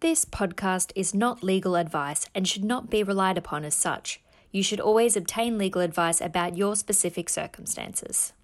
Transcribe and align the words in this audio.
This 0.00 0.26
podcast 0.26 0.92
is 0.94 1.14
not 1.14 1.42
legal 1.42 1.74
advice 1.74 2.26
and 2.34 2.46
should 2.46 2.64
not 2.64 2.90
be 2.90 3.02
relied 3.02 3.38
upon 3.38 3.64
as 3.64 3.74
such. 3.74 4.20
You 4.50 4.62
should 4.62 4.78
always 4.78 5.16
obtain 5.16 5.56
legal 5.56 5.80
advice 5.80 6.20
about 6.20 6.54
your 6.54 6.76
specific 6.76 7.30
circumstances. 7.30 8.34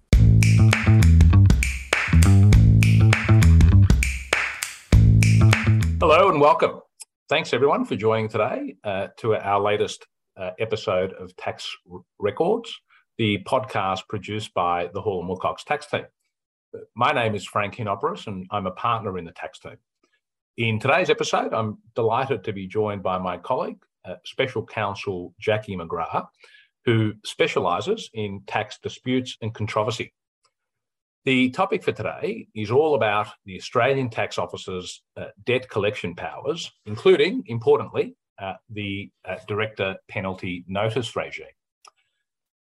Hello 5.99 6.29
and 6.29 6.41
welcome. 6.41 6.79
Thanks 7.29 7.53
everyone 7.53 7.85
for 7.85 7.95
joining 7.95 8.29
today 8.29 8.75
uh, 8.83 9.09
to 9.17 9.35
our 9.35 9.61
latest 9.61 10.07
uh, 10.35 10.49
episode 10.59 11.13
of 11.13 11.37
Tax 11.37 11.71
R- 11.91 11.99
Records, 12.17 12.81
the 13.19 13.43
podcast 13.43 14.07
produced 14.07 14.55
by 14.55 14.89
the 14.91 15.01
Hall 15.01 15.19
and 15.19 15.29
Wilcox 15.29 15.63
Tax 15.63 15.85
Team. 15.85 16.05
My 16.95 17.11
name 17.11 17.35
is 17.35 17.45
Frank 17.45 17.75
Hinoporos 17.75 18.25
and 18.25 18.47
I'm 18.49 18.65
a 18.65 18.71
partner 18.71 19.19
in 19.19 19.25
the 19.25 19.31
tax 19.31 19.59
team. 19.59 19.77
In 20.57 20.79
today's 20.79 21.09
episode, 21.09 21.51
I'm 21.51 21.79
delighted 21.95 22.43
to 22.43 22.53
be 22.53 22.67
joined 22.67 23.01
by 23.01 23.17
my 23.17 23.39
colleague, 23.39 23.83
uh, 24.05 24.15
Special 24.23 24.63
Counsel 24.63 25.33
Jackie 25.39 25.75
McGrath, 25.75 26.27
who 26.85 27.13
specialises 27.25 28.11
in 28.13 28.43
tax 28.45 28.77
disputes 28.77 29.35
and 29.41 29.51
controversy. 29.51 30.13
The 31.25 31.49
topic 31.49 31.83
for 31.83 31.91
today 31.91 32.49
is 32.53 32.69
all 32.69 32.93
about 32.93 33.29
the 33.45 33.57
Australian 33.57 34.11
Tax 34.11 34.37
Office's 34.37 35.01
uh, 35.17 35.27
debt 35.43 35.69
collection 35.69 36.13
powers, 36.13 36.71
including, 36.85 37.45
importantly, 37.47 38.15
uh, 38.39 38.53
the 38.69 39.09
uh, 39.25 39.37
director 39.47 39.95
penalty 40.07 40.65
notice 40.67 41.15
regime. 41.15 41.47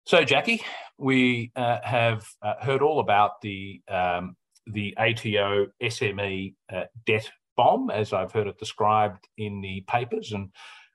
So, 0.07 0.23
Jackie, 0.23 0.63
we 0.97 1.51
uh, 1.55 1.81
have 1.83 2.25
uh, 2.41 2.55
heard 2.61 2.81
all 2.81 2.99
about 2.99 3.41
the 3.41 3.81
um, 3.87 4.35
the 4.65 4.97
ATO 4.97 5.67
SME 5.83 6.55
uh, 6.73 6.85
debt 7.05 7.29
bomb, 7.55 7.89
as 7.89 8.13
I've 8.13 8.31
heard 8.31 8.47
it 8.47 8.57
described 8.57 9.27
in 9.37 9.61
the 9.61 9.83
papers, 9.87 10.31
and 10.31 10.49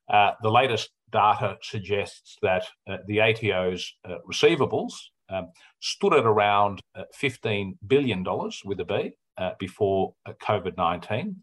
uh, 0.08 0.32
the 0.42 0.50
latest 0.50 0.90
data 1.12 1.56
suggests 1.62 2.36
that 2.42 2.66
uh, 2.88 2.98
the 3.06 3.20
ATO's 3.20 3.94
uh, 4.08 4.16
receivables 4.30 4.92
um, 5.28 5.48
stood 5.80 6.14
at 6.14 6.24
around 6.24 6.80
$15 7.20 7.78
billion 7.86 8.24
with 8.64 8.80
a 8.80 8.84
B 8.84 9.12
before 9.58 10.14
COVID 10.42 10.76
19, 10.76 11.36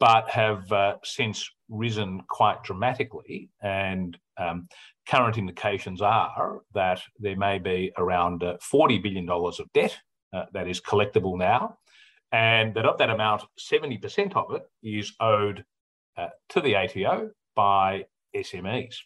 but 0.00 0.28
have 0.28 0.98
since 1.04 1.48
risen 1.70 2.20
quite 2.28 2.62
dramatically. 2.64 3.48
And 3.62 4.18
um, 4.36 4.68
current 5.08 5.38
indications 5.38 6.02
are 6.02 6.62
that 6.74 7.00
there 7.18 7.36
may 7.36 7.58
be 7.58 7.92
around 7.96 8.42
uh, 8.42 8.56
$40 8.58 9.02
billion 9.02 9.28
of 9.28 9.72
debt 9.72 9.96
uh, 10.32 10.44
that 10.52 10.68
is 10.68 10.80
collectible 10.80 11.38
now, 11.38 11.78
and 12.32 12.74
that 12.74 12.86
of 12.86 12.98
that 12.98 13.10
amount, 13.10 13.42
70% 13.58 14.36
of 14.36 14.54
it 14.54 14.62
is 14.82 15.12
owed 15.20 15.64
uh, 16.16 16.28
to 16.50 16.60
the 16.60 16.76
ATO 16.76 17.30
by 17.56 18.06
SMEs. 18.34 18.96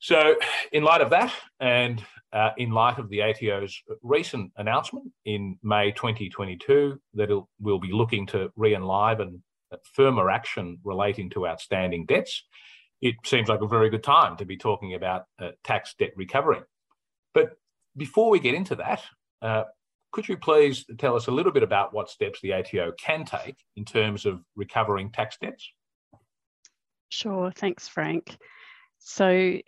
So, 0.00 0.36
in 0.70 0.84
light 0.84 1.00
of 1.00 1.10
that, 1.10 1.32
and 1.58 2.04
uh, 2.32 2.50
in 2.56 2.70
light 2.70 2.98
of 2.98 3.08
the 3.08 3.22
ATO's 3.22 3.82
recent 4.02 4.52
announcement 4.56 5.10
in 5.24 5.58
May 5.62 5.90
2022 5.92 7.00
that 7.14 7.30
it 7.30 7.42
will 7.60 7.80
be 7.80 7.90
looking 7.92 8.26
to 8.28 8.50
re 8.56 8.74
enliven 8.74 9.42
firmer 9.92 10.30
action 10.30 10.78
relating 10.84 11.30
to 11.30 11.46
outstanding 11.46 12.06
debts, 12.06 12.44
it 13.00 13.16
seems 13.24 13.48
like 13.48 13.60
a 13.60 13.68
very 13.68 13.90
good 13.90 14.02
time 14.02 14.36
to 14.36 14.44
be 14.44 14.56
talking 14.56 14.94
about 14.94 15.24
uh, 15.40 15.50
tax 15.64 15.94
debt 15.98 16.10
recovery. 16.16 16.60
But 17.34 17.56
before 17.96 18.30
we 18.30 18.40
get 18.40 18.54
into 18.54 18.76
that, 18.76 19.02
uh, 19.42 19.64
could 20.12 20.28
you 20.28 20.36
please 20.36 20.84
tell 20.98 21.16
us 21.16 21.26
a 21.26 21.30
little 21.30 21.52
bit 21.52 21.62
about 21.62 21.92
what 21.92 22.10
steps 22.10 22.40
the 22.40 22.52
ATO 22.52 22.92
can 22.98 23.24
take 23.24 23.56
in 23.76 23.84
terms 23.84 24.26
of 24.26 24.40
recovering 24.56 25.10
tax 25.10 25.36
debts? 25.40 25.70
Sure, 27.10 27.50
thanks, 27.50 27.88
Frank. 27.88 28.36
So, 28.98 29.58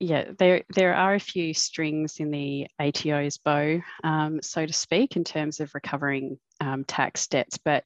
yeah, 0.00 0.32
there 0.38 0.62
there 0.74 0.94
are 0.94 1.14
a 1.14 1.20
few 1.20 1.54
strings 1.54 2.18
in 2.18 2.30
the 2.30 2.66
ATO's 2.80 3.38
bow, 3.38 3.80
um, 4.02 4.40
so 4.42 4.66
to 4.66 4.72
speak, 4.72 5.16
in 5.16 5.24
terms 5.24 5.60
of 5.60 5.74
recovering 5.74 6.38
um, 6.60 6.84
tax 6.84 7.26
debts. 7.28 7.58
But 7.58 7.84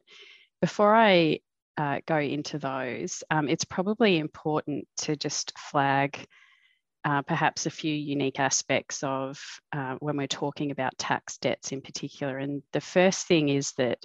before 0.60 0.94
I 0.94 1.40
uh, 1.76 2.00
go 2.06 2.18
into 2.18 2.58
those, 2.58 3.22
um, 3.30 3.48
it's 3.48 3.64
probably 3.64 4.18
important 4.18 4.86
to 4.98 5.16
just 5.16 5.58
flag 5.58 6.26
uh, 7.06 7.22
perhaps 7.22 7.66
a 7.66 7.70
few 7.70 7.94
unique 7.94 8.40
aspects 8.40 9.04
of 9.04 9.40
uh, 9.72 9.94
when 10.00 10.16
we're 10.16 10.26
talking 10.26 10.72
about 10.72 10.98
tax 10.98 11.38
debts 11.38 11.70
in 11.70 11.80
particular. 11.80 12.38
And 12.38 12.64
the 12.72 12.80
first 12.80 13.28
thing 13.28 13.48
is 13.48 13.72
that 13.78 14.04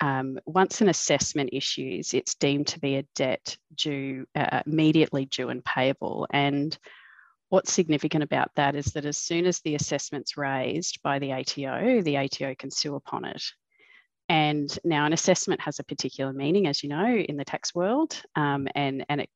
um, 0.00 0.38
once 0.46 0.80
an 0.80 0.88
assessment 0.88 1.50
issues, 1.52 2.14
it's 2.14 2.36
deemed 2.36 2.68
to 2.68 2.78
be 2.78 2.94
a 2.94 3.06
debt 3.16 3.56
due 3.74 4.24
uh, 4.36 4.62
immediately 4.64 5.24
due 5.24 5.48
and 5.48 5.64
payable. 5.64 6.28
And 6.30 6.78
what's 7.48 7.72
significant 7.72 8.22
about 8.22 8.52
that 8.54 8.76
is 8.76 8.86
that 8.92 9.04
as 9.04 9.18
soon 9.18 9.44
as 9.44 9.58
the 9.60 9.74
assessment's 9.74 10.36
raised 10.36 11.02
by 11.02 11.18
the 11.18 11.32
ATO, 11.32 12.02
the 12.02 12.18
ATO 12.18 12.54
can 12.54 12.70
sue 12.70 12.94
upon 12.94 13.24
it. 13.24 13.42
And 14.28 14.78
now 14.84 15.06
an 15.06 15.12
assessment 15.12 15.60
has 15.62 15.80
a 15.80 15.84
particular 15.84 16.32
meaning, 16.32 16.68
as 16.68 16.84
you 16.84 16.88
know, 16.88 17.16
in 17.16 17.36
the 17.36 17.44
tax 17.44 17.74
world, 17.74 18.22
um, 18.36 18.68
and, 18.76 19.04
and 19.08 19.22
it 19.22 19.30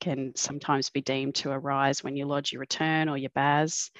can 0.00 0.32
sometimes 0.36 0.90
be 0.90 1.00
deemed 1.00 1.36
to 1.36 1.50
arise 1.50 2.02
when 2.02 2.16
you 2.16 2.26
lodge 2.26 2.52
your 2.52 2.60
return 2.60 3.08
or 3.08 3.16
your 3.16 3.30
BAS. 3.34 3.90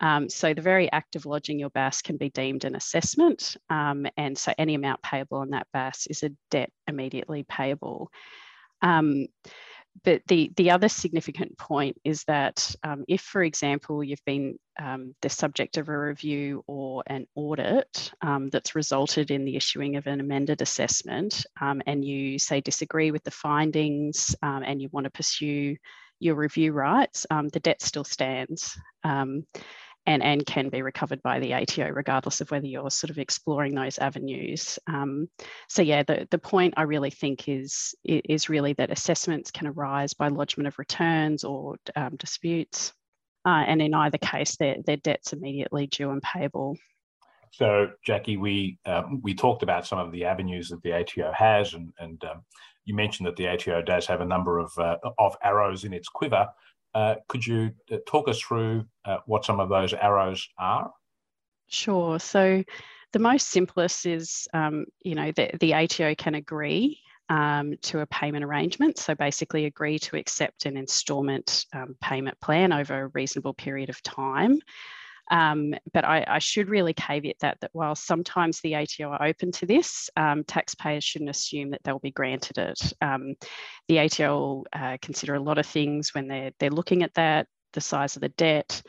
Um, 0.00 0.28
so 0.28 0.52
the 0.52 0.62
very 0.62 0.90
act 0.90 1.14
of 1.14 1.26
lodging 1.26 1.58
your 1.58 1.70
BAS 1.70 2.02
can 2.02 2.16
be 2.16 2.30
deemed 2.30 2.64
an 2.64 2.74
assessment, 2.74 3.56
um, 3.70 4.06
and 4.16 4.36
so 4.36 4.52
any 4.58 4.74
amount 4.74 5.02
payable 5.02 5.38
on 5.38 5.50
that 5.50 5.68
BAS 5.72 6.06
is 6.08 6.22
a 6.22 6.30
debt 6.50 6.70
immediately 6.88 7.44
payable. 7.48 8.10
Um, 8.82 9.26
but 10.04 10.22
the, 10.26 10.50
the 10.56 10.70
other 10.70 10.88
significant 10.88 11.56
point 11.58 11.96
is 12.04 12.24
that 12.24 12.74
um, 12.82 13.04
if, 13.08 13.20
for 13.20 13.42
example, 13.42 14.02
you've 14.02 14.24
been 14.24 14.58
um, 14.80 15.14
the 15.22 15.28
subject 15.28 15.76
of 15.76 15.88
a 15.88 15.98
review 15.98 16.64
or 16.66 17.02
an 17.06 17.26
audit 17.34 18.12
um, 18.22 18.48
that's 18.48 18.74
resulted 18.74 19.30
in 19.30 19.44
the 19.44 19.56
issuing 19.56 19.96
of 19.96 20.06
an 20.06 20.20
amended 20.20 20.62
assessment, 20.62 21.44
um, 21.60 21.82
and 21.86 22.04
you 22.04 22.38
say 22.38 22.60
disagree 22.60 23.10
with 23.10 23.22
the 23.24 23.30
findings 23.30 24.34
um, 24.42 24.62
and 24.64 24.80
you 24.80 24.88
want 24.92 25.04
to 25.04 25.10
pursue 25.10 25.76
your 26.20 26.36
review 26.36 26.72
rights, 26.72 27.26
um, 27.30 27.48
the 27.48 27.60
debt 27.60 27.82
still 27.82 28.04
stands 28.04 28.78
and, 30.06 30.22
and 30.22 30.44
can 30.44 30.68
be 30.68 30.82
recovered 30.82 31.22
by 31.22 31.38
the 31.38 31.54
ATO, 31.54 31.88
regardless 31.90 32.40
of 32.40 32.50
whether 32.50 32.66
you're 32.66 32.90
sort 32.90 33.10
of 33.10 33.18
exploring 33.18 33.74
those 33.74 33.98
avenues. 33.98 34.78
Um, 34.86 35.28
so 35.68 35.82
yeah, 35.82 36.02
the, 36.02 36.26
the 36.30 36.38
point 36.38 36.74
I 36.76 36.82
really 36.82 37.10
think 37.10 37.48
is, 37.48 37.94
is 38.04 38.48
really 38.48 38.72
that 38.74 38.90
assessments 38.90 39.50
can 39.50 39.68
arise 39.68 40.14
by 40.14 40.28
lodgement 40.28 40.66
of 40.66 40.78
returns 40.78 41.44
or 41.44 41.76
um, 41.94 42.16
disputes. 42.16 42.92
Uh, 43.44 43.64
and 43.66 43.82
in 43.82 43.94
either 43.94 44.18
case, 44.18 44.56
their, 44.56 44.76
their 44.86 44.96
debt's 44.98 45.32
immediately 45.32 45.86
due 45.86 46.10
and 46.10 46.22
payable. 46.22 46.76
So, 47.52 47.90
Jackie, 48.04 48.38
we 48.38 48.78
um, 48.86 49.20
we 49.22 49.34
talked 49.34 49.62
about 49.62 49.86
some 49.86 49.98
of 49.98 50.10
the 50.10 50.24
avenues 50.24 50.70
that 50.70 50.80
the 50.82 50.94
ATO 50.94 51.32
has, 51.32 51.74
and, 51.74 51.92
and 51.98 52.24
um, 52.24 52.42
you 52.86 52.94
mentioned 52.94 53.26
that 53.26 53.36
the 53.36 53.46
ATO 53.46 53.82
does 53.82 54.06
have 54.06 54.22
a 54.22 54.24
number 54.24 54.58
of 54.58 54.72
uh, 54.78 54.96
of 55.18 55.36
arrows 55.42 55.84
in 55.84 55.92
its 55.92 56.08
quiver. 56.08 56.48
Uh, 56.94 57.16
could 57.28 57.46
you 57.46 57.70
uh, 57.90 57.96
talk 58.06 58.28
us 58.28 58.40
through 58.40 58.84
uh, 59.04 59.18
what 59.26 59.44
some 59.44 59.60
of 59.60 59.68
those 59.68 59.94
arrows 59.94 60.48
are? 60.58 60.92
Sure. 61.68 62.18
So 62.18 62.62
the 63.12 63.18
most 63.18 63.48
simplest 63.48 64.06
is, 64.06 64.48
um, 64.52 64.86
you 65.02 65.14
know, 65.14 65.32
the, 65.32 65.50
the 65.60 65.74
ATO 65.74 66.14
can 66.14 66.34
agree 66.34 67.00
um, 67.28 67.74
to 67.82 68.00
a 68.00 68.06
payment 68.06 68.44
arrangement. 68.44 68.98
So 68.98 69.14
basically 69.14 69.64
agree 69.64 69.98
to 70.00 70.16
accept 70.16 70.66
an 70.66 70.76
instalment 70.76 71.66
um, 71.72 71.96
payment 72.00 72.38
plan 72.40 72.72
over 72.72 73.02
a 73.02 73.08
reasonable 73.08 73.54
period 73.54 73.88
of 73.88 74.02
time. 74.02 74.60
Um, 75.30 75.74
but 75.92 76.04
I, 76.04 76.24
I, 76.28 76.38
should 76.40 76.68
really 76.68 76.92
caveat 76.92 77.36
that 77.40 77.58
that 77.60 77.70
while 77.72 77.94
sometimes 77.94 78.60
the 78.60 78.74
ATO 78.74 79.08
are 79.10 79.24
open 79.24 79.52
to 79.52 79.66
this, 79.66 80.10
um, 80.16 80.44
taxpayers 80.44 81.04
shouldn't 81.04 81.30
assume 81.30 81.70
that 81.70 81.82
they'll 81.84 82.00
be 82.00 82.10
granted 82.10 82.58
it. 82.58 82.92
Um, 83.00 83.34
the 83.88 84.00
ATO 84.00 84.38
will 84.38 84.66
uh, 84.72 84.98
consider 85.00 85.34
a 85.34 85.40
lot 85.40 85.58
of 85.58 85.66
things 85.66 86.12
when 86.12 86.28
they're 86.28 86.50
they're 86.58 86.70
looking 86.70 87.02
at 87.02 87.14
that, 87.14 87.46
the 87.72 87.80
size 87.80 88.16
of 88.16 88.22
the 88.22 88.30
debt. 88.30 88.82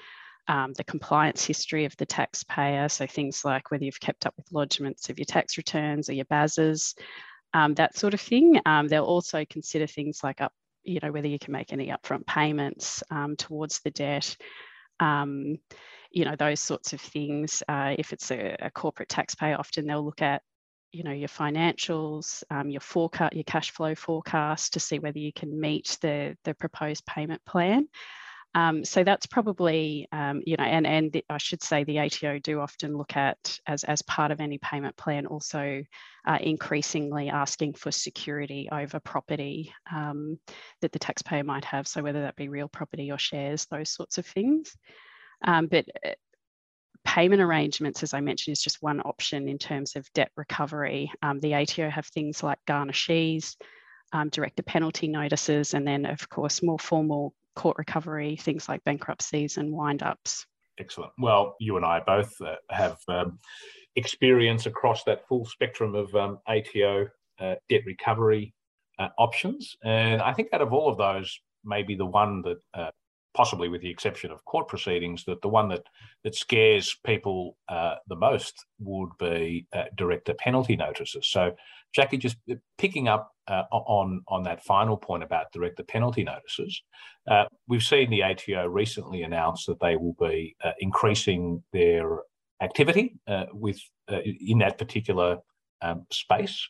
Um, 0.50 0.74
the 0.74 0.83
compliance 0.83 1.45
history 1.45 1.85
of 1.85 1.95
the 1.95 2.06
taxpayer, 2.06 2.89
so 2.89 3.07
things 3.07 3.45
like 3.45 3.71
whether 3.71 3.86
you've 3.86 4.01
kept 4.01 4.25
up 4.25 4.33
with 4.36 4.50
lodgements 4.50 5.09
of 5.09 5.18
your 5.18 5.24
tax 5.24 5.56
returns 5.56 6.09
or 6.09 6.13
your 6.13 6.25
BASs, 6.25 6.95
um, 7.53 7.75
that 7.75 7.97
sort 7.97 8.13
of 8.13 8.19
thing. 8.19 8.59
Um, 8.65 8.89
they'll 8.89 9.06
also 9.06 9.45
consider 9.50 9.88
things 9.88 10.19
like 10.21 10.41
up, 10.41 10.51
you 10.83 11.00
know, 11.01 11.13
whether 11.13 11.29
you 11.29 11.39
can 11.39 11.53
make 11.53 11.71
any 11.71 11.88
upfront 11.88 12.25
payments 12.25 13.01
towards 13.38 13.79
the 13.86 13.91
debt. 13.91 14.36
Um, 15.00 15.59
you 16.13 16.25
know, 16.25 16.36
those 16.36 16.62
sorts 16.62 16.94
of 16.94 17.01
things. 17.01 17.63
Uh, 17.68 17.95
if 17.98 18.13
it's 18.13 18.31
a, 18.31 18.56
a, 18.62 18.71
corporate 18.71 19.10
taxpayer, 19.10 19.57
often 19.57 19.88
they'll 19.88 20.06
look 20.06 20.21
at, 20.21 20.44
you 20.92 21.04
know, 21.04 21.12
your 21.12 21.27
financials, 21.27 22.44
um, 22.51 22.69
your 22.69 22.81
forecast, 22.81 23.33
your 23.33 23.44
cash 23.44 23.71
flow 23.71 23.95
forecast 23.95 24.74
to 24.74 24.80
see 24.80 25.00
whether 25.00 25.18
you 25.18 25.33
can 25.33 25.60
meet 25.60 25.98
the, 26.01 26.38
the 26.44 26.54
proposed 26.54 27.06
payment 27.06 27.44
plan. 27.45 27.88
Um, 28.56 28.86
so 28.86 29.04
that's 29.04 29.25
probably, 29.25 30.07
um, 30.12 30.44
you 30.45 30.56
know, 30.56 30.63
and, 30.63 30.86
and 30.86 31.12
the, 31.12 31.25
I 31.27 31.39
should 31.39 31.63
say 31.63 31.83
the 31.83 32.00
ATO 32.00 32.38
do 32.38 32.60
often 32.60 32.95
look 32.95 33.18
at, 33.18 33.60
as, 33.65 33.83
as 33.83 34.04
part 34.04 34.30
of 34.30 34.39
any 34.39 34.60
payment 34.60 34.95
plan, 34.95 35.25
also 35.25 35.83
uh, 36.27 36.38
increasingly 36.39 37.30
asking 37.30 37.74
for 37.74 37.92
security 37.92 38.69
over 38.71 39.00
property 39.00 39.74
um, 39.92 40.38
that 40.81 40.92
the 40.92 41.00
taxpayer 41.00 41.44
might 41.44 41.65
have. 41.65 41.88
So 41.88 42.04
whether 42.04 42.21
that 42.21 42.36
be 42.36 42.50
real 42.50 42.68
property 42.68 43.12
or 43.12 43.18
shares, 43.18 43.65
those 43.65 43.89
sorts 43.89 44.19
of 44.19 44.27
things. 44.27 44.77
Um, 45.43 45.67
but 45.67 45.85
uh, 46.05 46.11
payment 47.05 47.41
arrangements, 47.41 48.03
as 48.03 48.13
I 48.13 48.21
mentioned, 48.21 48.53
is 48.53 48.61
just 48.61 48.81
one 48.81 49.01
option 49.01 49.47
in 49.47 49.57
terms 49.57 49.95
of 49.95 50.11
debt 50.13 50.31
recovery. 50.37 51.11
Um, 51.21 51.39
the 51.39 51.53
ATO 51.53 51.89
have 51.89 52.07
things 52.07 52.43
like 52.43 52.59
garnishees, 52.67 53.55
um, 54.13 54.29
director 54.29 54.63
penalty 54.63 55.07
notices, 55.07 55.73
and 55.73 55.87
then, 55.87 56.05
of 56.05 56.29
course, 56.29 56.63
more 56.63 56.79
formal 56.79 57.33
court 57.55 57.77
recovery, 57.77 58.35
things 58.35 58.67
like 58.67 58.83
bankruptcies 58.83 59.57
and 59.57 59.71
wind 59.71 60.01
ups. 60.01 60.45
Excellent. 60.79 61.11
Well, 61.19 61.55
you 61.59 61.77
and 61.77 61.85
I 61.85 61.99
both 61.99 62.33
uh, 62.41 62.55
have 62.69 62.97
um, 63.07 63.39
experience 63.95 64.65
across 64.65 65.03
that 65.03 65.27
full 65.27 65.45
spectrum 65.45 65.93
of 65.93 66.13
um, 66.15 66.39
ATO 66.47 67.07
uh, 67.39 67.55
debt 67.69 67.81
recovery 67.85 68.53
uh, 68.99 69.09
options. 69.19 69.75
And 69.83 70.21
I 70.21 70.33
think 70.33 70.49
out 70.53 70.61
of 70.61 70.73
all 70.73 70.89
of 70.89 70.97
those, 70.97 71.39
maybe 71.63 71.95
the 71.95 72.05
one 72.05 72.41
that 72.43 72.57
uh, 72.73 72.91
possibly 73.33 73.68
with 73.68 73.81
the 73.81 73.89
exception 73.89 74.31
of 74.31 74.45
court 74.45 74.68
proceedings, 74.68 75.24
that 75.25 75.41
the 75.41 75.47
one 75.47 75.69
that 75.69 75.83
that 76.24 76.35
scares 76.35 76.95
people 77.06 77.57
uh, 77.68 77.95
the 78.07 78.15
most 78.15 78.65
would 78.80 79.09
be 79.19 79.68
uh, 79.74 79.85
director 79.95 80.33
penalty 80.33 80.75
notices. 80.75 81.27
So, 81.27 81.56
Jackie, 81.94 82.18
just 82.18 82.38
picking 82.77 83.07
up 83.07 83.31
uh, 83.47 83.63
on 83.71 84.21
on 84.27 84.44
that 84.44 84.63
final 84.63 84.97
point 84.97 85.24
about 85.24 85.51
director 85.51 85.83
penalty 85.83 86.24
notices, 86.24 86.81
uh, 87.30 87.45
we've 87.68 87.83
seen 87.83 88.09
the 88.09 88.24
ATO 88.24 88.68
recently 88.68 89.24
announce 89.24 89.65
that 89.65 89.79
they 89.79 89.95
will 89.95 90.15
be 90.19 90.56
uh, 90.63 90.71
increasing 90.79 91.63
their 91.74 92.19
activity 92.62 93.15
uh, 93.27 93.45
with 93.51 93.79
in 94.07 94.59
that 94.59 94.77
particular 94.77 95.39
um, 95.81 96.06
space. 96.12 96.69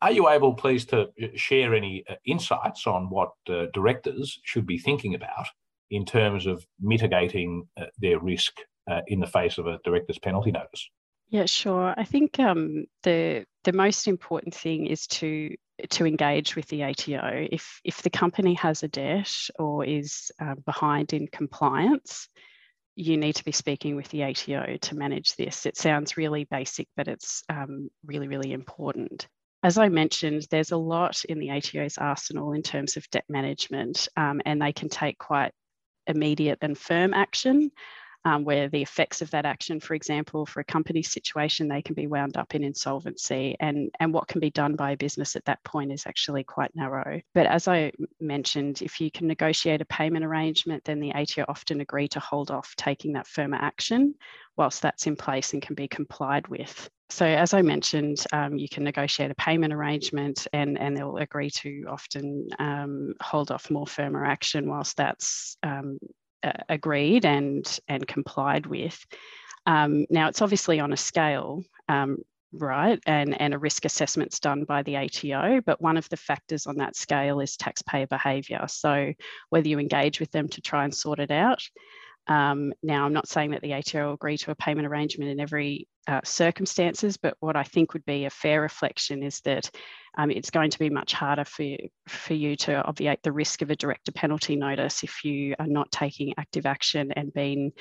Are 0.00 0.12
you 0.12 0.28
able, 0.28 0.54
please, 0.54 0.84
to 0.86 1.10
share 1.36 1.74
any 1.74 2.04
insights 2.24 2.88
on 2.88 3.08
what 3.08 3.30
directors 3.72 4.40
should 4.42 4.66
be 4.66 4.78
thinking 4.78 5.14
about 5.14 5.46
in 5.92 6.06
terms 6.06 6.46
of 6.46 6.66
mitigating 6.80 7.68
uh, 7.76 7.84
their 7.98 8.18
risk 8.18 8.54
uh, 8.90 9.02
in 9.06 9.20
the 9.20 9.26
face 9.26 9.58
of 9.58 9.66
a 9.66 9.78
director's 9.84 10.18
penalty 10.18 10.50
notice? 10.50 10.88
Yeah, 11.28 11.44
sure. 11.46 11.94
I 11.96 12.04
think 12.04 12.40
um, 12.40 12.86
the 13.04 13.44
the 13.64 13.72
most 13.72 14.08
important 14.08 14.54
thing 14.54 14.86
is 14.86 15.06
to 15.08 15.54
to 15.90 16.06
engage 16.06 16.56
with 16.56 16.66
the 16.68 16.82
ATO. 16.82 17.46
If 17.50 17.80
if 17.84 18.02
the 18.02 18.10
company 18.10 18.54
has 18.54 18.82
a 18.82 18.88
debt 18.88 19.32
or 19.58 19.84
is 19.84 20.30
uh, 20.40 20.56
behind 20.66 21.12
in 21.12 21.28
compliance, 21.28 22.28
you 22.96 23.16
need 23.16 23.36
to 23.36 23.44
be 23.44 23.52
speaking 23.52 23.96
with 23.96 24.08
the 24.08 24.24
ATO 24.24 24.78
to 24.80 24.94
manage 24.94 25.36
this. 25.36 25.66
It 25.66 25.76
sounds 25.76 26.16
really 26.16 26.44
basic, 26.44 26.88
but 26.96 27.08
it's 27.08 27.42
um, 27.48 27.90
really 28.04 28.28
really 28.28 28.52
important. 28.52 29.28
As 29.62 29.78
I 29.78 29.88
mentioned, 29.88 30.46
there's 30.50 30.72
a 30.72 30.76
lot 30.76 31.24
in 31.26 31.38
the 31.38 31.50
ATO's 31.50 31.96
arsenal 31.96 32.52
in 32.52 32.62
terms 32.62 32.96
of 32.96 33.08
debt 33.10 33.24
management, 33.28 34.08
um, 34.16 34.40
and 34.44 34.60
they 34.60 34.72
can 34.72 34.88
take 34.88 35.18
quite 35.18 35.52
immediate 36.06 36.58
and 36.62 36.76
firm 36.76 37.14
action, 37.14 37.70
um, 38.24 38.44
where 38.44 38.68
the 38.68 38.82
effects 38.82 39.20
of 39.20 39.30
that 39.30 39.44
action, 39.44 39.80
for 39.80 39.94
example, 39.94 40.46
for 40.46 40.60
a 40.60 40.64
company 40.64 41.02
situation, 41.02 41.66
they 41.66 41.82
can 41.82 41.94
be 41.94 42.06
wound 42.06 42.36
up 42.36 42.54
in 42.54 42.62
insolvency, 42.62 43.56
and, 43.58 43.90
and 43.98 44.14
what 44.14 44.28
can 44.28 44.40
be 44.40 44.50
done 44.50 44.76
by 44.76 44.92
a 44.92 44.96
business 44.96 45.34
at 45.34 45.44
that 45.46 45.62
point 45.64 45.92
is 45.92 46.06
actually 46.06 46.44
quite 46.44 46.74
narrow. 46.76 47.20
But 47.34 47.46
as 47.46 47.66
I 47.66 47.92
mentioned, 48.20 48.80
if 48.80 49.00
you 49.00 49.10
can 49.10 49.26
negotiate 49.26 49.80
a 49.80 49.86
payment 49.86 50.24
arrangement, 50.24 50.84
then 50.84 51.00
the 51.00 51.12
ATO 51.12 51.44
often 51.48 51.80
agree 51.80 52.08
to 52.08 52.20
hold 52.20 52.50
off 52.50 52.76
taking 52.76 53.14
that 53.14 53.26
firmer 53.26 53.58
action 53.60 54.14
whilst 54.56 54.82
that's 54.82 55.06
in 55.06 55.16
place 55.16 55.52
and 55.52 55.62
can 55.62 55.74
be 55.74 55.88
complied 55.88 56.46
with. 56.46 56.90
So 57.12 57.26
as 57.26 57.52
I 57.52 57.60
mentioned, 57.60 58.24
um, 58.32 58.56
you 58.56 58.70
can 58.70 58.84
negotiate 58.84 59.30
a 59.30 59.34
payment 59.34 59.74
arrangement 59.74 60.46
and, 60.54 60.78
and 60.78 60.96
they'll 60.96 61.18
agree 61.18 61.50
to 61.50 61.84
often 61.86 62.48
um, 62.58 63.12
hold 63.20 63.50
off 63.50 63.70
more 63.70 63.86
firmer 63.86 64.24
action 64.24 64.66
whilst 64.66 64.96
that's 64.96 65.58
um, 65.62 65.98
uh, 66.42 66.52
agreed 66.70 67.26
and, 67.26 67.78
and 67.86 68.06
complied 68.06 68.64
with. 68.64 68.98
Um, 69.66 70.06
now 70.08 70.28
it's 70.28 70.40
obviously 70.40 70.80
on 70.80 70.94
a 70.94 70.96
scale, 70.96 71.62
um, 71.86 72.16
right, 72.50 72.98
and, 73.04 73.38
and 73.38 73.52
a 73.52 73.58
risk 73.58 73.84
assessment's 73.84 74.40
done 74.40 74.64
by 74.64 74.82
the 74.82 74.96
ATO, 74.96 75.60
but 75.66 75.82
one 75.82 75.98
of 75.98 76.08
the 76.08 76.16
factors 76.16 76.66
on 76.66 76.76
that 76.76 76.96
scale 76.96 77.40
is 77.40 77.58
taxpayer 77.58 78.06
behaviour. 78.06 78.64
So 78.68 79.12
whether 79.50 79.68
you 79.68 79.78
engage 79.78 80.18
with 80.18 80.30
them 80.30 80.48
to 80.48 80.62
try 80.62 80.84
and 80.84 80.94
sort 80.94 81.18
it 81.18 81.30
out, 81.30 81.62
um, 82.28 82.72
now, 82.82 83.04
I'm 83.04 83.12
not 83.12 83.28
saying 83.28 83.50
that 83.50 83.62
the 83.62 83.74
ATO 83.74 84.06
will 84.06 84.14
agree 84.14 84.38
to 84.38 84.52
a 84.52 84.56
payment 84.56 84.86
arrangement 84.86 85.30
in 85.30 85.40
every 85.40 85.88
uh, 86.06 86.20
circumstances, 86.24 87.16
but 87.16 87.36
what 87.40 87.56
I 87.56 87.64
think 87.64 87.92
would 87.92 88.04
be 88.04 88.24
a 88.24 88.30
fair 88.30 88.60
reflection 88.60 89.22
is 89.22 89.40
that 89.40 89.70
um, 90.16 90.30
it's 90.30 90.50
going 90.50 90.70
to 90.70 90.78
be 90.78 90.90
much 90.90 91.12
harder 91.12 91.44
for 91.44 91.62
you, 91.62 91.88
for 92.06 92.34
you 92.34 92.56
to 92.56 92.82
obviate 92.82 93.22
the 93.22 93.32
risk 93.32 93.62
of 93.62 93.70
a 93.70 93.76
director 93.76 94.12
penalty 94.12 94.56
notice 94.56 95.02
if 95.02 95.24
you 95.24 95.54
are 95.58 95.66
not 95.66 95.90
taking 95.90 96.34
active 96.38 96.66
action 96.66 97.12
and 97.12 97.32
being 97.32 97.72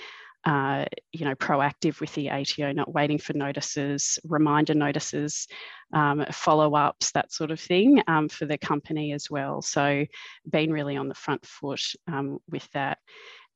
uh, 0.44 0.86
you 1.12 1.26
know, 1.26 1.36
proactive 1.36 2.00
with 2.02 2.14
the 2.16 2.30
ATO, 2.30 2.72
not 2.72 2.92
waiting 2.92 3.20
for 3.20 3.34
notices, 3.34 4.18
reminder 4.28 4.74
notices, 4.74 5.48
um, 5.94 6.26
follow-ups, 6.32 7.12
that 7.12 7.32
sort 7.32 7.52
of 7.52 7.60
thing 7.60 8.02
um, 8.08 8.28
for 8.28 8.46
the 8.46 8.58
company 8.58 9.14
as 9.14 9.30
well. 9.30 9.62
So 9.62 10.06
being 10.50 10.72
really 10.72 10.98
on 10.98 11.10
the 11.10 11.14
front 11.14 11.46
foot 11.46 11.84
um, 12.12 12.40
with 12.50 12.68
that. 12.72 12.98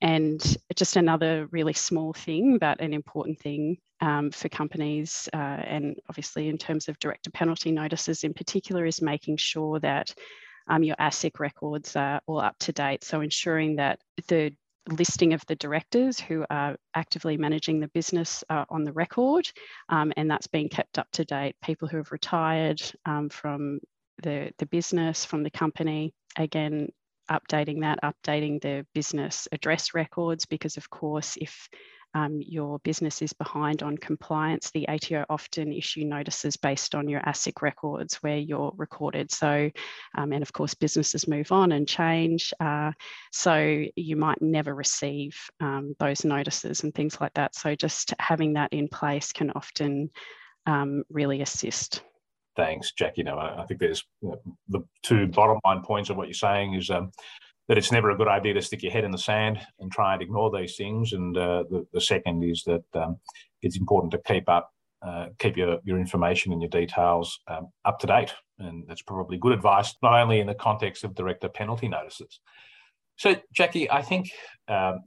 And 0.01 0.41
just 0.75 0.97
another 0.97 1.47
really 1.51 1.73
small 1.73 2.13
thing, 2.13 2.57
but 2.57 2.81
an 2.81 2.93
important 2.93 3.39
thing 3.39 3.77
um, 4.01 4.29
for 4.31 4.49
companies, 4.49 5.29
uh, 5.33 5.37
and 5.37 5.95
obviously 6.09 6.49
in 6.49 6.57
terms 6.57 6.89
of 6.89 6.99
director 6.99 7.31
penalty 7.31 7.71
notices 7.71 8.23
in 8.23 8.33
particular, 8.33 8.85
is 8.85 9.01
making 9.01 9.37
sure 9.37 9.79
that 9.79 10.13
um, 10.67 10.83
your 10.83 10.95
ASIC 10.97 11.39
records 11.39 11.95
are 11.95 12.21
all 12.27 12.39
up 12.39 12.57
to 12.59 12.71
date. 12.71 13.03
So 13.03 13.21
ensuring 13.21 13.77
that 13.77 13.99
the 14.27 14.51
listing 14.89 15.33
of 15.33 15.45
the 15.47 15.55
directors 15.55 16.19
who 16.19 16.45
are 16.49 16.75
actively 16.93 17.37
managing 17.37 17.79
the 17.79 17.87
business 17.89 18.43
uh, 18.49 18.65
on 18.69 18.83
the 18.83 18.93
record, 18.93 19.49
um, 19.89 20.13
and 20.17 20.29
that's 20.29 20.47
being 20.47 20.69
kept 20.69 20.99
up 20.99 21.07
to 21.13 21.25
date. 21.25 21.55
People 21.63 21.87
who 21.87 21.97
have 21.97 22.11
retired 22.11 22.81
um, 23.05 23.29
from 23.29 23.79
the, 24.21 24.51
the 24.59 24.65
business, 24.67 25.25
from 25.25 25.43
the 25.43 25.49
company, 25.49 26.13
again, 26.37 26.89
updating 27.29 27.81
that, 27.81 27.99
updating 28.03 28.61
the 28.61 28.85
business 28.93 29.47
address 29.51 29.93
records, 29.93 30.45
because 30.45 30.77
of 30.77 30.89
course, 30.89 31.37
if 31.39 31.69
um, 32.15 32.41
your 32.41 32.79
business 32.79 33.21
is 33.21 33.33
behind 33.33 33.83
on 33.83 33.97
compliance, 33.97 34.71
the 34.71 34.87
ATO 34.87 35.25
often 35.29 35.73
issue 35.73 36.05
notices 36.05 36.55
based 36.55 36.95
on 36.95 37.09
your 37.09 37.19
ASIC 37.21 37.61
records 37.61 38.15
where 38.23 38.37
you're 38.37 38.71
recorded. 38.77 39.31
So, 39.31 39.69
um, 40.17 40.31
and 40.31 40.41
of 40.41 40.53
course, 40.53 40.73
businesses 40.73 41.27
move 41.27 41.51
on 41.51 41.73
and 41.73 41.85
change. 41.85 42.53
Uh, 42.61 42.93
so 43.33 43.83
you 43.97 44.15
might 44.15 44.41
never 44.41 44.73
receive 44.73 45.37
um, 45.59 45.93
those 45.99 46.23
notices 46.23 46.83
and 46.83 46.95
things 46.95 47.19
like 47.19 47.33
that. 47.33 47.53
So 47.53 47.75
just 47.75 48.13
having 48.17 48.53
that 48.53 48.71
in 48.71 48.87
place 48.87 49.33
can 49.33 49.51
often 49.51 50.09
um, 50.65 51.03
really 51.09 51.41
assist. 51.41 52.01
Thanks, 52.55 52.93
Jackie. 52.93 53.23
No, 53.23 53.37
I, 53.37 53.65
think 53.65 53.79
there's 53.79 54.03
you 54.21 54.29
know, 54.29 54.39
the 54.69 54.79
two 55.03 55.27
bottom 55.27 55.59
line 55.65 55.81
points 55.81 56.09
of 56.09 56.17
what 56.17 56.27
you're 56.27 56.33
saying 56.33 56.73
is 56.75 56.89
um, 56.89 57.11
that 57.67 57.77
it's 57.77 57.91
never 57.91 58.11
a 58.11 58.17
good 58.17 58.27
idea 58.27 58.53
to 58.53 58.61
stick 58.61 58.83
your 58.83 58.91
head 58.91 59.03
in 59.03 59.11
the 59.11 59.17
sand 59.17 59.59
and 59.79 59.91
try 59.91 60.13
and 60.13 60.21
ignore 60.21 60.51
these 60.51 60.75
things. 60.75 61.13
And 61.13 61.37
uh, 61.37 61.63
the, 61.69 61.85
the 61.93 62.01
second 62.01 62.43
is 62.43 62.63
that 62.65 62.83
um, 62.93 63.17
it's 63.61 63.77
important 63.77 64.11
to 64.11 64.21
keep 64.25 64.47
up, 64.47 64.71
uh, 65.05 65.27
keep 65.39 65.57
your, 65.57 65.79
your 65.83 65.99
information 65.99 66.53
and 66.53 66.61
your 66.61 66.69
details 66.69 67.39
um, 67.47 67.67
up 67.83 67.99
to 67.99 68.07
date. 68.07 68.33
And 68.59 68.85
that's 68.87 69.01
probably 69.01 69.37
good 69.37 69.51
advice, 69.51 69.93
not 70.01 70.21
only 70.21 70.39
in 70.39 70.47
the 70.47 70.55
context 70.55 71.03
of 71.03 71.13
director 71.13 71.49
penalty 71.49 71.89
notices. 71.89 72.39
So, 73.17 73.35
Jackie, 73.53 73.89
I 73.89 74.01
think 74.01 74.29
um, 74.67 74.99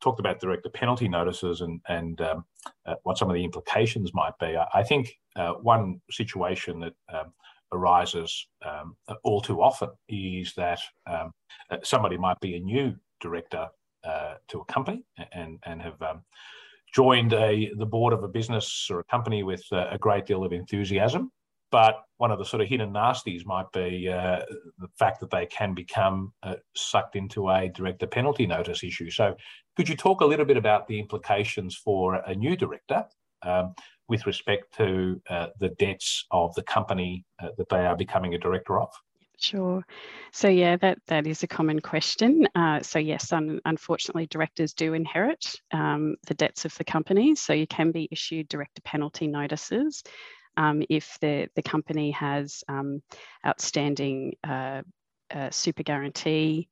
talked 0.00 0.20
about 0.20 0.40
director 0.40 0.70
penalty 0.70 1.08
notices 1.08 1.60
and 1.60 1.80
and 1.88 2.20
um, 2.20 2.44
uh, 2.84 2.94
what 3.02 3.18
some 3.18 3.28
of 3.28 3.34
the 3.34 3.44
implications 3.44 4.12
might 4.14 4.38
be. 4.38 4.56
I, 4.56 4.66
I 4.74 4.82
think 4.82 5.12
uh, 5.36 5.52
one 5.54 6.00
situation 6.10 6.80
that 6.80 6.94
um, 7.12 7.32
arises 7.72 8.46
um, 8.64 8.96
all 9.24 9.40
too 9.40 9.62
often 9.62 9.90
is 10.08 10.54
that 10.54 10.80
um, 11.06 11.32
uh, 11.70 11.78
somebody 11.82 12.16
might 12.16 12.38
be 12.40 12.56
a 12.56 12.60
new 12.60 12.94
director 13.20 13.66
uh, 14.04 14.34
to 14.48 14.60
a 14.60 14.64
company 14.66 15.02
and 15.32 15.58
and 15.64 15.82
have 15.82 16.00
um, 16.02 16.22
joined 16.94 17.32
a 17.32 17.70
the 17.78 17.86
board 17.86 18.12
of 18.12 18.22
a 18.22 18.28
business 18.28 18.88
or 18.90 19.00
a 19.00 19.04
company 19.04 19.42
with 19.42 19.64
a 19.72 19.98
great 19.98 20.24
deal 20.26 20.44
of 20.44 20.52
enthusiasm 20.52 21.32
but 21.70 22.02
one 22.18 22.30
of 22.30 22.38
the 22.38 22.44
sort 22.44 22.62
of 22.62 22.68
hidden 22.68 22.92
nasties 22.92 23.44
might 23.44 23.70
be 23.72 24.08
uh, 24.08 24.40
the 24.78 24.88
fact 24.98 25.20
that 25.20 25.30
they 25.30 25.46
can 25.46 25.74
become 25.74 26.32
uh, 26.42 26.54
sucked 26.74 27.16
into 27.16 27.50
a 27.50 27.68
director 27.68 28.06
penalty 28.06 28.46
notice 28.46 28.82
issue. 28.82 29.10
So, 29.10 29.36
could 29.76 29.88
you 29.88 29.96
talk 29.96 30.20
a 30.22 30.26
little 30.26 30.46
bit 30.46 30.56
about 30.56 30.86
the 30.86 30.98
implications 30.98 31.76
for 31.76 32.14
a 32.14 32.34
new 32.34 32.56
director 32.56 33.04
um, 33.42 33.74
with 34.08 34.26
respect 34.26 34.74
to 34.76 35.20
uh, 35.28 35.48
the 35.58 35.70
debts 35.70 36.24
of 36.30 36.54
the 36.54 36.62
company 36.62 37.24
uh, 37.42 37.48
that 37.58 37.68
they 37.68 37.84
are 37.84 37.96
becoming 37.96 38.34
a 38.34 38.38
director 38.38 38.80
of? 38.80 38.88
Sure. 39.38 39.84
So 40.32 40.48
yeah, 40.48 40.76
that 40.76 40.98
that 41.08 41.26
is 41.26 41.42
a 41.42 41.46
common 41.46 41.80
question. 41.80 42.48
Uh, 42.54 42.80
so 42.80 42.98
yes, 42.98 43.32
un, 43.32 43.60
unfortunately, 43.66 44.26
directors 44.26 44.72
do 44.72 44.94
inherit 44.94 45.60
um, 45.72 46.16
the 46.26 46.34
debts 46.34 46.64
of 46.64 46.74
the 46.78 46.84
company. 46.84 47.34
So 47.34 47.52
you 47.52 47.66
can 47.66 47.92
be 47.92 48.08
issued 48.10 48.48
director 48.48 48.80
penalty 48.82 49.26
notices 49.26 50.02
um, 50.56 50.82
if 50.88 51.18
the 51.20 51.48
the 51.54 51.62
company 51.62 52.10
has 52.12 52.64
um, 52.68 53.02
outstanding 53.46 54.36
uh, 54.44 54.82
uh, 55.30 55.50
super 55.50 55.82
guarantee 55.82 56.68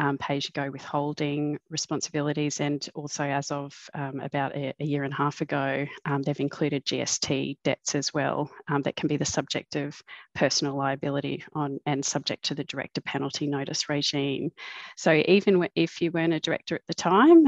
um, 0.00 0.16
pay-as-you-go 0.16 0.70
withholding 0.70 1.58
responsibilities, 1.70 2.60
and 2.60 2.88
also 2.94 3.24
as 3.24 3.50
of 3.50 3.74
um, 3.94 4.20
about 4.20 4.54
a, 4.54 4.72
a, 4.78 4.84
year 4.84 5.02
and 5.02 5.12
a 5.12 5.16
half 5.16 5.40
ago, 5.40 5.86
um, 6.04 6.22
they've 6.22 6.38
included 6.38 6.84
GST 6.84 7.58
debts 7.64 7.94
as 7.94 8.14
well 8.14 8.50
um, 8.68 8.82
that 8.82 8.94
can 8.94 9.08
be 9.08 9.16
the 9.16 9.24
subject 9.24 9.74
of 9.74 10.00
personal 10.34 10.76
liability 10.76 11.42
on 11.54 11.80
and 11.86 12.04
subject 12.04 12.44
to 12.44 12.54
the 12.54 12.64
director 12.64 13.00
penalty 13.00 13.48
notice 13.48 13.88
regime. 13.88 14.50
So 14.96 15.22
even 15.26 15.68
if 15.74 16.00
you 16.00 16.12
weren't 16.12 16.34
a 16.34 16.40
director 16.40 16.76
at 16.76 16.86
the 16.86 16.94
time 16.94 17.46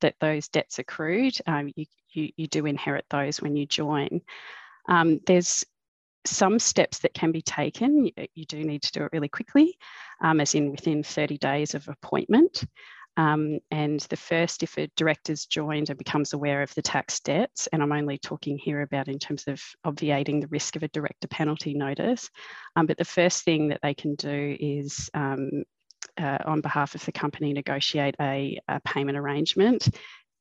that 0.00 0.14
those 0.20 0.48
debts 0.48 0.78
accrued, 0.78 1.36
you, 1.74 1.86
you, 2.12 2.30
you 2.36 2.46
do 2.46 2.66
inherit 2.66 3.04
those 3.10 3.40
when 3.40 3.56
you 3.56 3.66
join. 3.66 4.20
Um, 4.88 5.20
there's 5.26 5.64
some 6.26 6.58
steps 6.58 6.98
that 6.98 7.14
can 7.14 7.32
be 7.32 7.42
taken. 7.42 8.06
You, 8.06 8.12
you 8.34 8.44
do 8.44 8.62
need 8.62 8.82
to 8.82 8.92
do 8.92 9.04
it 9.04 9.10
really 9.12 9.28
quickly, 9.28 9.76
um, 10.22 10.40
as 10.40 10.54
in 10.54 10.70
within 10.70 11.02
30 11.02 11.38
days 11.38 11.74
of 11.74 11.88
appointment. 11.88 12.64
Um, 13.16 13.58
and 13.70 14.00
the 14.00 14.16
first, 14.16 14.62
if 14.62 14.78
a 14.78 14.88
director's 14.96 15.44
joined 15.44 15.90
and 15.90 15.98
becomes 15.98 16.32
aware 16.32 16.62
of 16.62 16.74
the 16.74 16.82
tax 16.82 17.20
debts, 17.20 17.66
and 17.72 17.82
I'm 17.82 17.92
only 17.92 18.18
talking 18.18 18.56
here 18.56 18.82
about 18.82 19.08
in 19.08 19.18
terms 19.18 19.44
of 19.46 19.60
obviating 19.84 20.40
the 20.40 20.48
risk 20.48 20.76
of 20.76 20.82
a 20.82 20.88
director 20.88 21.28
penalty 21.28 21.74
notice, 21.74 22.30
um, 22.76 22.86
but 22.86 22.96
the 22.96 23.04
first 23.04 23.44
thing 23.44 23.68
that 23.68 23.80
they 23.82 23.94
can 23.94 24.14
do 24.14 24.56
is 24.58 25.10
um, 25.12 25.64
uh, 26.18 26.38
on 26.44 26.60
behalf 26.60 26.94
of 26.94 27.04
the 27.04 27.12
company 27.12 27.52
negotiate 27.52 28.14
a, 28.20 28.58
a 28.68 28.80
payment 28.80 29.18
arrangement 29.18 29.88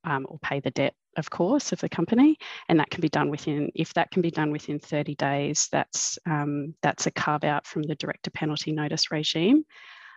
um, 0.04 0.26
or 0.30 0.40
pay 0.40 0.60
the 0.60 0.72
debt, 0.72 0.94
of 1.18 1.30
course, 1.30 1.72
of 1.72 1.80
the 1.80 1.90
company, 1.90 2.38
and 2.68 2.80
that 2.80 2.90
can 2.90 3.02
be 3.02 3.10
done 3.10 3.30
within. 3.30 3.72
If 3.76 3.94
that 3.96 4.12
can 4.12 4.22
be 4.22 4.32
done 4.32 4.52
within 4.52 4.80
30 4.80 5.16
days, 5.16 5.68
that's 5.72 6.18
um, 6.26 6.76
that's 6.82 7.08
a 7.08 7.12
carve 7.12 7.44
out 7.44 7.66
from 7.66 7.84
the 7.84 7.96
director 7.96 8.32
penalty 8.32 8.72
notice 8.72 9.12
regime. 9.12 9.66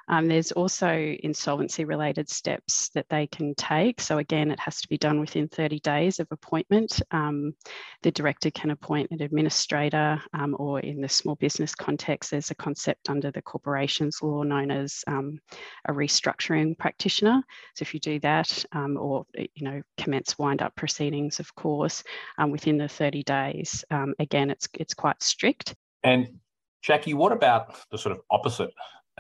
Um, 0.09 0.29
there's 0.29 0.53
also 0.53 1.17
insolvency 1.23 1.85
related 1.85 2.29
steps 2.29 2.91
that 2.95 3.09
they 3.09 3.27
can 3.27 3.55
take. 3.55 4.01
So 4.01 4.19
again, 4.19 4.51
it 4.51 4.61
has 4.61 4.81
to 4.81 4.89
be 4.89 4.99
done 4.99 5.21
within 5.21 5.49
30 5.49 5.81
days 5.81 6.21
of 6.21 6.29
appointment. 6.31 7.01
Um, 7.11 7.55
the 8.03 8.11
director 8.11 8.51
can 8.51 8.71
appoint 8.71 9.11
an 9.11 9.23
administrator 9.23 10.21
um, 10.35 10.57
or 10.59 10.81
in 10.81 11.01
the 11.01 11.09
small 11.09 11.37
business 11.37 11.75
context, 11.75 12.31
there's 12.31 12.51
a 12.51 12.55
concept 12.55 13.09
under 13.09 13.31
the 13.31 13.43
corporations 13.43 14.23
law 14.23 14.43
known 14.43 14.71
as 14.71 15.05
um, 15.07 15.39
a 15.87 15.93
restructuring 15.93 16.77
practitioner. 16.79 17.43
So 17.75 17.83
if 17.83 17.95
you 17.95 18.01
do 18.01 18.19
that 18.21 18.65
um, 18.73 18.97
or, 18.97 19.27
you 19.35 19.65
know, 19.65 19.83
commence 19.97 20.39
wind 20.39 20.63
up 20.63 20.75
proceedings, 20.77 21.41
of 21.41 21.55
course, 21.55 22.03
um, 22.39 22.51
within 22.51 22.79
the 22.79 22.89
30 22.89 23.23
days, 23.23 23.85
again, 24.19 24.51
it's, 24.51 24.69
it's 24.75 24.95
quite 24.95 25.23
strict. 25.23 25.75
And 26.03 26.41
Jackie, 26.83 27.15
what 27.15 27.33
about 27.33 27.77
the 27.91 27.99
sort 27.99 28.17
of 28.17 28.23
opposite 28.31 28.71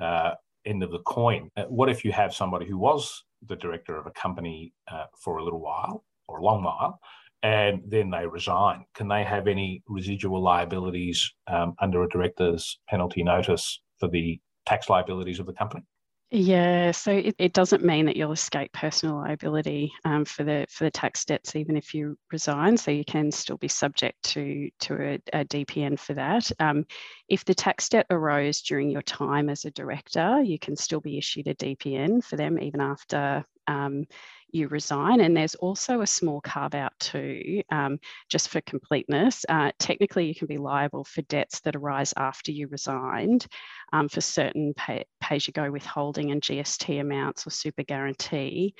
uh, 0.00 0.32
end 0.64 0.82
of 0.82 0.90
the 0.90 1.00
coin. 1.00 1.48
Uh, 1.56 1.64
what 1.64 1.88
if 1.88 2.04
you 2.04 2.12
have 2.12 2.34
somebody 2.34 2.66
who 2.66 2.78
was 2.78 3.24
the 3.46 3.56
director 3.56 3.96
of 3.96 4.06
a 4.06 4.10
company 4.12 4.72
uh, 4.90 5.06
for 5.18 5.38
a 5.38 5.44
little 5.44 5.60
while 5.60 6.04
or 6.28 6.38
a 6.38 6.44
long 6.44 6.62
while, 6.62 6.98
and 7.42 7.82
then 7.86 8.10
they 8.10 8.26
resign? 8.26 8.84
Can 8.94 9.08
they 9.08 9.24
have 9.24 9.46
any 9.48 9.82
residual 9.88 10.42
liabilities 10.42 11.32
um, 11.46 11.74
under 11.80 12.02
a 12.02 12.08
director's 12.08 12.78
penalty 12.88 13.22
notice 13.22 13.80
for 13.98 14.08
the 14.08 14.40
tax 14.66 14.88
liabilities 14.88 15.40
of 15.40 15.46
the 15.46 15.52
company? 15.52 15.84
Yeah, 16.34 16.92
so 16.92 17.12
it, 17.12 17.34
it 17.38 17.52
doesn't 17.52 17.84
mean 17.84 18.06
that 18.06 18.16
you'll 18.16 18.32
escape 18.32 18.72
personal 18.72 19.16
liability 19.16 19.92
um, 20.06 20.24
for 20.24 20.44
the 20.44 20.66
for 20.70 20.84
the 20.84 20.90
tax 20.90 21.26
debts 21.26 21.54
even 21.56 21.76
if 21.76 21.92
you 21.92 22.16
resign. 22.32 22.78
So 22.78 22.90
you 22.90 23.04
can 23.04 23.30
still 23.30 23.58
be 23.58 23.68
subject 23.68 24.22
to 24.30 24.70
to 24.80 24.94
a, 24.94 25.40
a 25.40 25.44
DPN 25.44 25.98
for 25.98 26.14
that. 26.14 26.50
Um, 26.58 26.86
if 27.28 27.44
the 27.44 27.54
tax 27.54 27.90
debt 27.90 28.06
arose 28.08 28.62
during 28.62 28.88
your 28.90 29.02
time 29.02 29.50
as 29.50 29.66
a 29.66 29.70
director, 29.72 30.40
you 30.42 30.58
can 30.58 30.74
still 30.74 31.00
be 31.00 31.18
issued 31.18 31.48
a 31.48 31.54
DPN 31.54 32.22
for 32.24 32.36
them 32.36 32.58
even 32.58 32.80
after 32.80 33.44
um, 33.66 34.04
you 34.50 34.68
resign. 34.68 35.20
And 35.20 35.36
there's 35.36 35.54
also 35.54 36.02
a 36.02 36.06
small 36.06 36.40
carve 36.40 36.74
out 36.74 36.92
too, 37.00 37.62
um, 37.70 37.98
just 38.28 38.48
for 38.48 38.60
completeness. 38.62 39.44
Uh, 39.48 39.72
technically, 39.78 40.26
you 40.26 40.34
can 40.34 40.46
be 40.46 40.58
liable 40.58 41.04
for 41.04 41.22
debts 41.22 41.60
that 41.60 41.76
arise 41.76 42.12
after 42.16 42.52
you 42.52 42.68
resigned 42.68 43.46
um, 43.92 44.08
for 44.08 44.20
certain 44.20 44.74
pay, 44.74 45.04
as 45.30 45.46
you 45.46 45.52
go 45.52 45.70
withholding 45.70 46.30
and 46.30 46.42
GST 46.42 47.00
amounts 47.00 47.46
or 47.46 47.50
super 47.50 47.82
guarantee. 47.82 48.74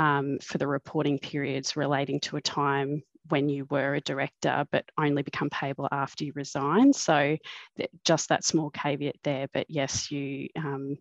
Um, 0.00 0.38
for 0.40 0.58
the 0.58 0.66
reporting 0.68 1.18
periods 1.18 1.76
relating 1.76 2.20
to 2.20 2.36
a 2.36 2.40
time 2.40 3.02
when 3.28 3.48
you 3.48 3.66
were 3.70 3.94
a 3.94 4.00
director, 4.00 4.66
but 4.70 4.84
only 4.98 5.22
become 5.22 5.50
payable 5.50 5.88
after 5.90 6.24
you 6.24 6.32
resign. 6.34 6.92
So 6.92 7.36
th- 7.76 7.90
just 8.04 8.28
that 8.28 8.44
small 8.44 8.70
caveat 8.70 9.16
there. 9.24 9.48
But 9.52 9.66
yes, 9.68 10.10
you 10.10 10.48
um, 10.56 10.96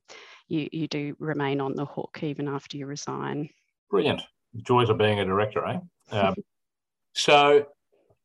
you 0.47 0.69
you 0.71 0.87
do 0.87 1.15
remain 1.19 1.61
on 1.61 1.75
the 1.75 1.85
hook 1.85 2.19
even 2.21 2.47
after 2.47 2.77
you 2.77 2.85
resign. 2.85 3.49
Brilliant. 3.89 4.21
Joys 4.63 4.89
of 4.89 4.97
being 4.97 5.19
a 5.19 5.25
director, 5.25 5.65
eh? 5.65 5.79
Um, 6.09 6.35
so, 7.13 7.65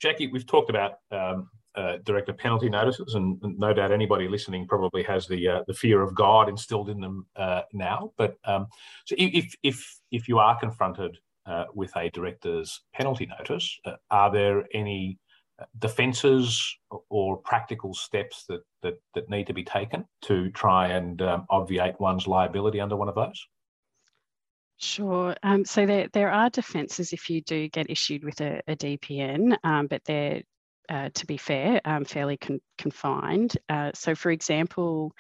Jackie, 0.00 0.28
we've 0.28 0.47
talked 0.47 0.71
about 0.71 0.99
um, 1.11 1.49
uh, 1.75 1.97
director 2.04 2.32
penalty 2.32 2.68
notices, 2.68 3.14
and, 3.14 3.40
no 3.42 3.73
doubt 3.73 3.90
anybody 3.90 4.28
listening 4.28 4.68
probably 4.68 5.02
has 5.02 5.26
the 5.26 5.49
uh, 5.49 5.62
the 5.66 5.75
fear 5.75 6.02
of 6.02 6.14
God 6.14 6.49
instilled 6.49 6.90
in 6.90 7.00
them 7.00 7.26
uh, 7.35 7.62
now. 7.73 8.12
But 8.16 8.37
um, 8.44 8.66
so, 9.04 9.16
if 9.18 9.54
if 9.62 9.99
if 10.11 10.28
you 10.28 10.38
are 10.38 10.59
confronted 10.59 11.18
uh, 11.46 11.64
with 11.75 11.94
a 11.96 12.11
director's 12.11 12.80
penalty 12.94 13.26
notice, 13.38 13.78
uh, 13.84 13.92
are 14.11 14.30
there 14.32 14.64
any 14.75 15.18
uh, 15.61 15.64
defences 15.78 16.76
or 17.11 17.37
practical 17.38 17.94
steps 17.94 18.44
that, 18.49 18.62
that 18.82 19.00
that 19.14 19.28
need 19.28 19.46
to 19.46 19.52
be 19.52 19.64
taken 19.64 20.04
to 20.22 20.50
try 20.50 20.88
and 20.88 21.20
um, 21.22 21.46
obviate 21.50 21.99
one's 22.00 22.26
liability 22.26 22.80
under 22.80 22.96
one 22.96 23.08
of 23.08 23.14
those? 23.14 23.46
Sure. 24.82 25.37
Um, 25.44 25.64
so 25.64 25.87
there, 25.87 26.08
there 26.12 26.30
are 26.30 26.50
defences 26.50 27.12
if 27.12 27.30
you 27.30 27.40
do 27.42 27.68
get 27.68 27.88
issued 27.88 28.25
with 28.25 28.40
a, 28.40 28.61
a 28.66 28.75
DPN, 28.75 29.56
um, 29.62 29.87
but 29.87 30.02
they're, 30.04 30.42
uh, 30.88 31.08
to 31.14 31.25
be 31.25 31.37
fair, 31.37 31.80
um, 31.84 32.04
fairly 32.04 32.37
con- 32.37 32.61
confined. 32.78 33.56
Uh, 33.68 33.92
so, 33.94 34.16
for 34.16 34.32
example, 34.32 35.12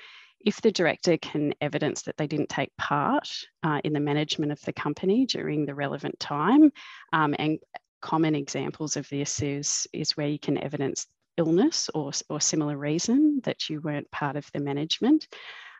if 0.44 0.60
the 0.60 0.72
director 0.72 1.16
can 1.16 1.54
evidence 1.60 2.02
that 2.02 2.16
they 2.16 2.26
didn't 2.26 2.48
take 2.48 2.76
part 2.76 3.28
uh, 3.62 3.80
in 3.84 3.92
the 3.92 4.00
management 4.00 4.52
of 4.52 4.60
the 4.62 4.72
company 4.72 5.26
during 5.26 5.66
the 5.66 5.74
relevant 5.74 6.18
time, 6.20 6.70
um, 7.12 7.34
and 7.38 7.58
common 8.00 8.34
examples 8.34 8.96
of 8.96 9.08
this 9.08 9.40
is, 9.42 9.86
is 9.92 10.16
where 10.16 10.26
you 10.26 10.38
can 10.38 10.58
evidence 10.58 11.06
illness 11.36 11.88
or, 11.94 12.10
or 12.28 12.40
similar 12.40 12.76
reason 12.76 13.40
that 13.44 13.70
you 13.70 13.80
weren't 13.80 14.10
part 14.10 14.36
of 14.36 14.50
the 14.52 14.60
management 14.60 15.28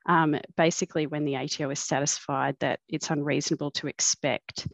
um, 0.06 0.36
basically 0.56 1.06
when 1.06 1.24
the 1.24 1.36
ATO 1.36 1.70
is 1.70 1.80
satisfied 1.80 2.56
that 2.60 2.80
it's 2.88 3.10
unreasonable 3.10 3.70
to 3.72 3.86
expect 3.86 4.68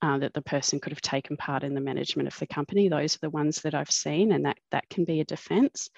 uh, 0.00 0.18
that 0.18 0.34
the 0.34 0.42
person 0.42 0.80
could 0.80 0.92
have 0.92 1.00
taken 1.00 1.36
part 1.36 1.62
in 1.62 1.74
the 1.74 1.80
management 1.80 2.26
of 2.26 2.38
the 2.38 2.46
company. 2.46 2.88
Those 2.88 3.16
are 3.16 3.20
the 3.22 3.30
ones 3.30 3.60
that 3.62 3.74
I've 3.74 3.90
seen, 3.90 4.32
and 4.32 4.44
that, 4.46 4.58
that 4.72 4.88
can 4.90 5.04
be 5.04 5.20
a 5.20 5.24
defence. 5.24 5.90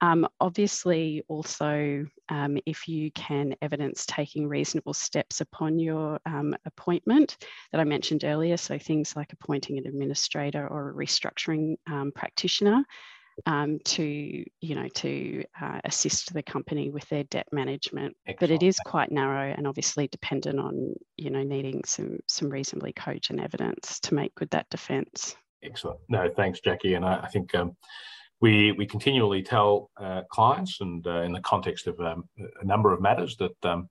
Um, 0.00 0.28
obviously, 0.40 1.22
also, 1.28 2.06
um, 2.28 2.58
if 2.66 2.86
you 2.86 3.10
can 3.12 3.56
evidence 3.60 4.06
taking 4.06 4.46
reasonable 4.46 4.94
steps 4.94 5.40
upon 5.40 5.78
your 5.78 6.20
um, 6.24 6.54
appointment 6.64 7.36
that 7.72 7.80
I 7.80 7.84
mentioned 7.84 8.24
earlier, 8.24 8.56
so 8.56 8.78
things 8.78 9.16
like 9.16 9.32
appointing 9.32 9.78
an 9.78 9.86
administrator 9.86 10.66
or 10.66 10.90
a 10.90 10.94
restructuring 10.94 11.76
um, 11.88 12.12
practitioner, 12.14 12.84
um, 13.46 13.78
to 13.84 14.44
you 14.60 14.74
know 14.74 14.88
to 14.88 15.44
uh, 15.60 15.80
assist 15.84 16.32
the 16.32 16.42
company 16.42 16.90
with 16.90 17.08
their 17.08 17.24
debt 17.24 17.46
management. 17.52 18.16
Excellent. 18.26 18.40
But 18.40 18.50
it 18.50 18.66
is 18.66 18.78
quite 18.84 19.12
narrow 19.12 19.54
and 19.56 19.66
obviously 19.66 20.08
dependent 20.08 20.58
on 20.58 20.94
you 21.16 21.30
know 21.30 21.42
needing 21.42 21.82
some 21.84 22.18
some 22.26 22.50
reasonably 22.50 22.92
cogent 22.92 23.40
evidence 23.40 24.00
to 24.00 24.14
make 24.14 24.34
good 24.34 24.50
that 24.50 24.68
defence. 24.70 25.36
Excellent. 25.62 25.98
No, 26.08 26.28
thanks, 26.36 26.60
Jackie. 26.60 26.94
And 26.94 27.04
I, 27.04 27.20
I 27.22 27.28
think 27.28 27.54
um, 27.54 27.76
we 28.40 28.72
we 28.72 28.86
continually 28.86 29.42
tell 29.42 29.90
uh, 29.96 30.22
clients, 30.30 30.80
and 30.80 31.06
uh, 31.06 31.22
in 31.22 31.32
the 31.32 31.40
context 31.40 31.86
of 31.86 31.98
um, 32.00 32.28
a 32.60 32.64
number 32.64 32.92
of 32.92 33.00
matters, 33.00 33.36
that 33.36 33.64
um, 33.64 33.88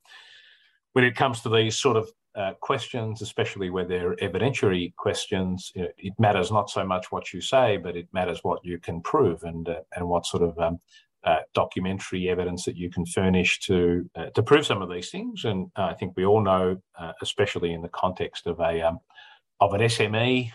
when 0.94 1.04
it 1.04 1.16
comes 1.16 1.42
to 1.42 1.50
these 1.50 1.78
sort 1.78 1.98
of 1.98 2.10
uh, 2.38 2.54
questions, 2.62 3.22
especially 3.22 3.70
where 3.70 3.86
they're 3.86 4.16
evidentiary 4.18 4.96
questions, 4.96 5.72
it 5.76 6.14
matters 6.20 6.52
not 6.52 6.70
so 6.70 6.86
much 6.86 7.12
what 7.12 7.34
you 7.34 7.42
say, 7.42 7.78
but 7.78 7.98
it 7.98 8.08
matters 8.14 8.40
what 8.44 8.64
you 8.64 8.78
can 8.78 9.02
prove 9.02 9.44
and 9.44 9.68
uh, 9.70 9.80
and 9.96 10.08
what 10.08 10.26
sort 10.26 10.44
of 10.44 10.58
um, 10.60 10.80
uh, 11.24 11.40
documentary 11.54 12.30
evidence 12.30 12.64
that 12.64 12.78
you 12.78 12.90
can 12.90 13.06
furnish 13.06 13.60
to 13.60 14.10
uh, 14.16 14.30
to 14.36 14.44
prove 14.44 14.66
some 14.66 14.82
of 14.82 14.90
these 14.90 15.10
things. 15.10 15.46
And 15.46 15.70
I 15.76 15.94
think 15.94 16.14
we 16.16 16.26
all 16.26 16.42
know, 16.42 16.78
uh, 16.98 17.14
especially 17.22 17.74
in 17.74 17.82
the 17.82 17.90
context 17.90 18.48
of 18.48 18.60
a 18.60 18.82
um, 18.82 19.00
of 19.60 19.74
an 19.74 19.82
SME 19.82 20.52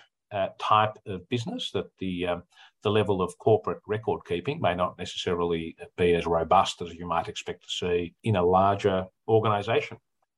type 0.58 0.94
of 1.06 1.28
business, 1.28 1.72
that 1.72 1.87
the 1.99 2.26
um, 2.28 2.42
the 2.82 2.90
level 2.90 3.22
of 3.22 3.36
corporate 3.38 3.80
record 3.86 4.20
keeping 4.26 4.60
may 4.60 4.74
not 4.74 4.98
necessarily 4.98 5.76
be 5.96 6.14
as 6.14 6.26
robust 6.26 6.82
as 6.82 6.94
you 6.94 7.06
might 7.06 7.28
expect 7.28 7.62
to 7.62 7.70
see 7.70 8.14
in 8.24 8.36
a 8.36 8.44
larger 8.44 9.06
organisation. 9.28 9.96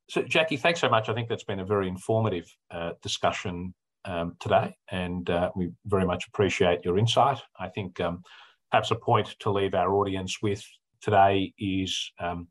So, 0.08 0.22
Jackie, 0.22 0.58
thanks 0.58 0.80
so 0.80 0.88
much. 0.88 1.08
I 1.08 1.14
think 1.14 1.28
that's 1.28 1.44
been 1.44 1.60
a 1.60 1.64
very 1.64 1.88
informative 1.88 2.46
uh, 2.70 2.90
discussion 3.02 3.74
um, 4.04 4.36
today, 4.38 4.76
and 4.90 5.28
uh, 5.30 5.50
we 5.56 5.70
very 5.86 6.04
much 6.04 6.26
appreciate 6.28 6.84
your 6.84 6.98
insight. 6.98 7.40
I 7.58 7.68
think 7.68 8.00
um, 8.00 8.22
perhaps 8.70 8.90
a 8.90 8.96
point 8.96 9.34
to 9.40 9.50
leave 9.50 9.74
our 9.74 9.94
audience 9.94 10.42
with 10.42 10.62
today 11.00 11.54
is 11.58 12.12
um, 12.20 12.48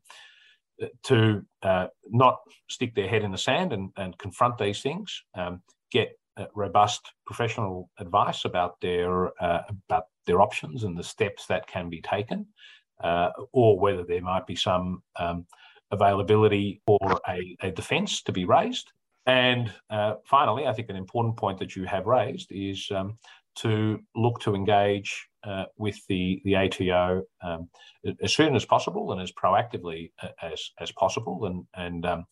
to 1.04 1.42
uh, 1.62 1.86
not 2.08 2.38
stick 2.68 2.94
their 2.94 3.08
head 3.08 3.22
in 3.22 3.30
the 3.30 3.38
sand 3.38 3.72
and, 3.72 3.90
and 3.96 4.18
confront 4.18 4.58
these 4.58 4.82
things, 4.82 5.22
um, 5.36 5.62
get 5.92 6.18
robust 6.54 7.12
professional 7.26 7.90
advice 7.98 8.44
about 8.44 8.80
their 8.80 9.30
uh, 9.42 9.62
about 9.88 10.06
their 10.26 10.40
options 10.40 10.84
and 10.84 10.96
the 10.96 11.02
steps 11.02 11.46
that 11.46 11.66
can 11.66 11.88
be 11.90 12.00
taken, 12.00 12.46
uh, 13.02 13.30
or 13.52 13.78
whether 13.78 14.04
there 14.04 14.22
might 14.22 14.46
be 14.46 14.56
some 14.56 15.02
um, 15.16 15.46
availability 15.90 16.80
or 16.86 17.20
a, 17.28 17.56
a 17.60 17.70
defence 17.70 18.22
to 18.22 18.32
be 18.32 18.44
raised. 18.44 18.92
And 19.26 19.72
uh, 19.90 20.14
finally, 20.24 20.66
I 20.66 20.72
think 20.72 20.90
an 20.90 20.96
important 20.96 21.36
point 21.36 21.58
that 21.58 21.76
you 21.76 21.84
have 21.84 22.06
raised 22.06 22.52
is 22.52 22.90
um, 22.90 23.16
to 23.56 24.00
look 24.16 24.40
to 24.40 24.54
engage 24.54 25.28
uh, 25.44 25.64
with 25.76 25.98
the, 26.08 26.40
the 26.44 26.56
ATO 26.56 27.22
um, 27.42 27.68
as 28.22 28.34
soon 28.34 28.56
as 28.56 28.64
possible 28.64 29.12
and 29.12 29.20
as 29.20 29.30
proactively 29.32 30.10
uh, 30.22 30.28
as, 30.42 30.70
as 30.80 30.90
possible. 30.92 31.46
And, 31.46 31.64
and 31.74 32.06
um, 32.06 32.24